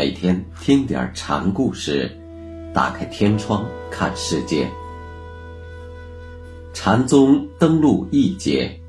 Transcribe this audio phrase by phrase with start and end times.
[0.00, 2.10] 每天听点禅故事，
[2.72, 4.66] 打开天窗看世界。
[6.72, 8.80] 禅宗登陆一节，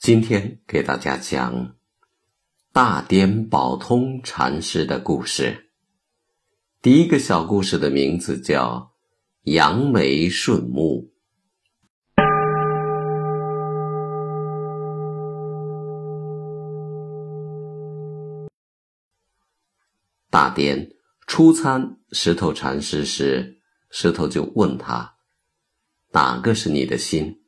[0.00, 1.74] 今天给大家讲
[2.72, 5.68] 大颠宝通禅师的故事。
[6.80, 8.90] 第一个小故事的名字叫
[9.52, 11.10] 《扬眉顺目》。
[20.36, 20.90] 大颠
[21.26, 25.14] 初参石头禅师时，石头就问他
[26.12, 27.40] ：“哪个是你的心？”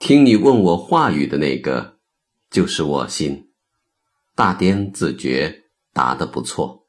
[0.00, 2.00] 听你问我话语的那个，
[2.50, 3.52] 就是我心。
[4.34, 6.88] 大颠自觉答得不错，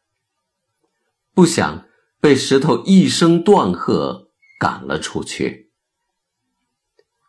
[1.36, 1.86] 不想
[2.20, 5.72] 被石头一声断喝赶了出去。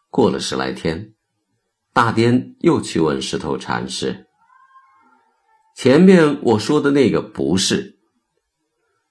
[0.08, 1.12] 过了十来天，
[1.92, 4.26] 大颠又去问石头禅师
[5.76, 7.96] ：“前面我说的那个不是？”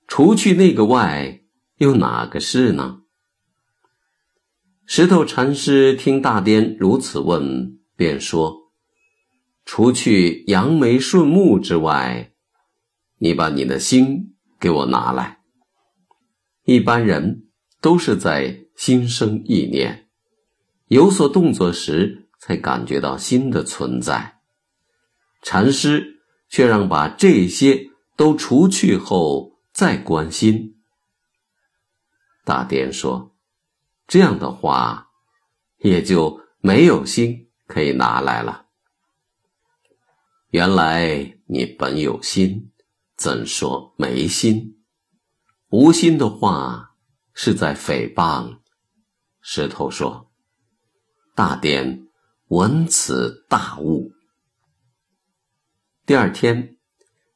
[0.07, 1.41] 除去那个外，
[1.75, 3.01] 又哪个是呢？
[4.85, 8.71] 石头禅师听大颠如此问，便说
[9.65, 12.31] ：“除去扬眉顺目之外，
[13.17, 15.39] 你把你的心给我拿来。
[16.63, 17.49] 一般人
[17.81, 20.07] 都是在心生意念，
[20.87, 24.39] 有所动作时才感觉到心的存在。
[25.43, 30.75] 禅师却让把这些都除去后。”再关心，
[32.43, 33.37] 大颠说
[34.09, 35.11] ：“这样的话，
[35.77, 38.69] 也就没有心可以拿来了。
[40.49, 42.71] 原来你本有心，
[43.15, 44.83] 怎说没心？
[45.69, 46.95] 无心的话
[47.35, 48.57] 是在诽谤。”
[49.41, 50.31] 石头说
[51.37, 52.07] ：“大颠
[52.47, 54.11] 闻此大悟。
[56.03, 56.77] 第二天，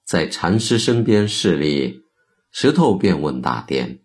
[0.03, 2.00] 在禅师身边侍立。”
[2.51, 4.03] 石头便问大颠：“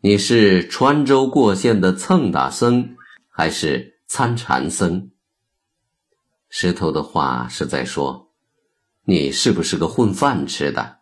[0.00, 2.96] 你是川州过县的蹭打僧，
[3.28, 5.10] 还是参禅僧？”
[6.48, 8.32] 石头的话是在说
[9.04, 10.98] ：“你是不是个混饭吃的？”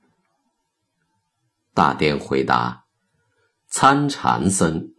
[1.72, 2.84] 大颠回答
[3.71, 4.95] ：“参禅僧。”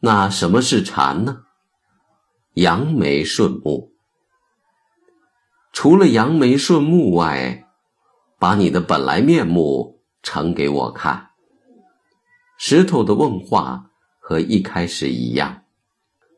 [0.00, 1.44] 那什么是禅呢？
[2.54, 3.94] 扬眉顺目。
[5.72, 7.63] 除了扬眉顺目外，
[8.38, 11.30] 把你的本来面目呈给我看。
[12.58, 15.64] 石头的问话和一开始一样，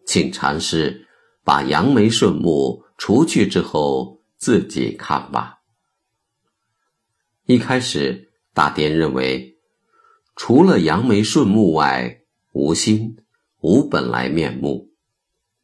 [0.07, 1.07] 请禅师
[1.45, 5.59] 把扬眉顺目除去之后自己看吧。
[7.47, 9.57] 一开始，大颠认为，
[10.37, 13.17] 除了扬眉顺目外，无心，
[13.61, 14.91] 无本来面目。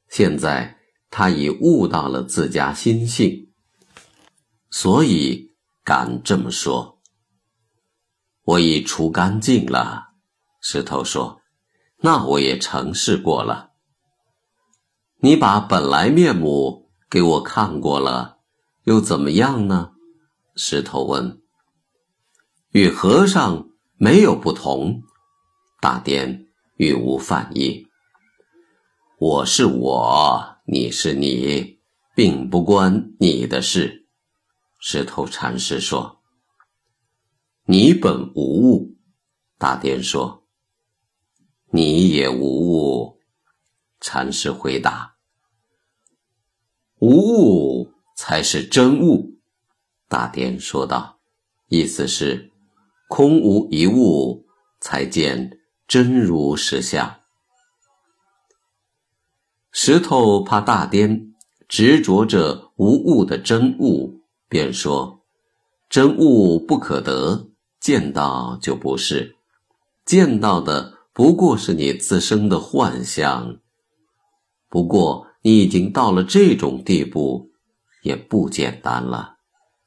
[0.09, 0.78] 现在
[1.10, 3.49] 他已悟到了自家心性，
[4.70, 5.52] 所以。
[5.84, 7.00] 敢这么说，
[8.44, 10.10] 我已除干净了。
[10.60, 11.41] 石头说
[12.03, 13.70] ：“那我也尝试过了。
[15.19, 18.38] 你把本来面目给我看过了，
[18.84, 19.93] 又怎么样呢？”
[20.54, 21.41] 石头问。
[22.70, 25.03] 与和尚没有不同，
[25.81, 27.88] 大颠语无犯意。
[29.19, 31.81] 我是我，你是你，
[32.14, 34.02] 并不关你的事。
[34.84, 36.20] 石头禅师说
[37.66, 38.97] ：“你本无物。”
[39.56, 40.43] 大颠说
[41.70, 43.20] ：“你也无物。”
[44.00, 45.15] 禅师回答
[46.98, 49.38] ：“无物才是真物。”
[50.09, 51.20] 大颠说道
[51.70, 52.50] ：“意思是，
[53.09, 54.49] 空无一物，
[54.81, 57.20] 才见真如实相。”
[59.70, 61.32] 石头怕大颠
[61.69, 64.19] 执着着无物的真物。
[64.52, 65.22] 便说
[65.88, 67.49] ：“真物不可得，
[67.81, 69.34] 见到就不是，
[70.04, 73.56] 见到的不过是你自身的幻象。
[74.69, 77.50] 不过你已经到了这种地步，
[78.02, 79.37] 也不简单了。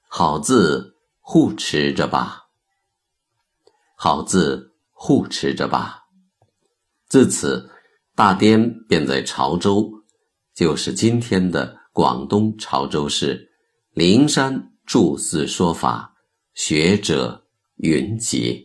[0.07, 2.45] 好字护持着吧，
[3.95, 6.05] 好字护持着吧。
[7.07, 7.69] 自此，
[8.15, 9.91] 大颠便在潮州，
[10.55, 13.47] 就是今天的广东潮州市。”
[13.95, 16.15] 灵山住寺说法，
[16.53, 17.45] 学者
[17.77, 18.64] 云集。